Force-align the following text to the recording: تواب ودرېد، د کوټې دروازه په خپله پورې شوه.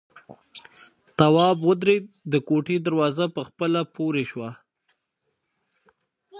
تواب 1.17 1.57
ودرېد، 1.67 2.05
د 2.31 2.33
کوټې 2.47 2.77
دروازه 2.87 3.25
په 3.35 3.41
خپله 3.47 3.79
پورې 3.95 4.23
شوه. 4.31 4.49